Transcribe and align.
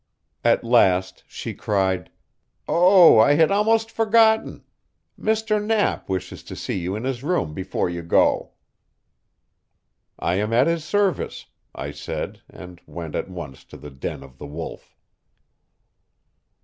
At 0.43 0.63
last 0.63 1.23
she 1.27 1.53
cried: 1.53 2.09
"Oh, 2.67 3.19
I 3.19 3.33
had 3.35 3.51
almost 3.51 3.91
forgotten. 3.91 4.63
Mr. 5.19 5.63
Knapp 5.63 6.09
wishes 6.09 6.41
to 6.45 6.55
see 6.55 6.75
you 6.79 6.95
in 6.95 7.03
his 7.03 7.21
room 7.21 7.53
before 7.53 7.87
you 7.87 8.01
go." 8.01 8.49
"I 10.17 10.37
am 10.37 10.53
at 10.53 10.65
his 10.65 10.83
service," 10.83 11.45
I 11.75 11.91
said, 11.91 12.41
and 12.49 12.81
went 12.87 13.13
at 13.13 13.29
once 13.29 13.63
to 13.65 13.77
the 13.77 13.91
den 13.91 14.23
of 14.23 14.39
the 14.39 14.47
Wolf. 14.47 14.97